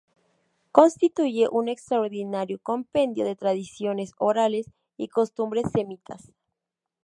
[0.71, 4.65] Constituye un extraordinario compendio de tradiciones orales
[4.97, 6.31] y costumbres semitas.